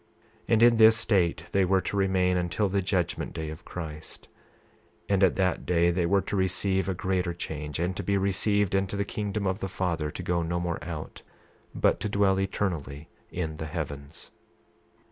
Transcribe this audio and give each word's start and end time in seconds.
3 0.47 0.55
Nephi 0.55 0.55
28:40 0.55 0.55
And 0.55 0.63
in 0.63 0.77
this 0.77 0.97
state 0.97 1.43
they 1.51 1.63
were 1.63 1.81
to 1.81 1.95
remain 1.95 2.35
until 2.35 2.67
the 2.67 2.81
judgment 2.81 3.33
day 3.33 3.51
of 3.51 3.63
Christ; 3.65 4.29
and 5.07 5.23
at 5.23 5.35
that 5.35 5.63
day 5.63 5.91
they 5.91 6.07
were 6.07 6.23
to 6.23 6.35
receive 6.35 6.89
a 6.89 6.95
greater 6.95 7.35
change, 7.35 7.77
and 7.77 7.95
to 7.95 8.01
be 8.01 8.17
received 8.17 8.73
into 8.73 8.95
the 8.97 9.05
kingdom 9.05 9.45
of 9.45 9.59
the 9.59 9.69
Father 9.69 10.09
to 10.09 10.23
go 10.23 10.41
no 10.41 10.59
more 10.59 10.83
out, 10.83 11.21
but 11.75 11.99
to 11.99 12.09
dwell 12.09 12.39
eternally 12.39 13.09
in 13.29 13.57
the 13.57 13.67
heavens. 13.67 14.31